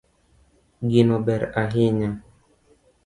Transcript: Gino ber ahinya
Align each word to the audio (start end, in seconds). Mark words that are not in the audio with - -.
Gino 0.89 1.17
ber 1.25 1.41
ahinya 1.61 2.09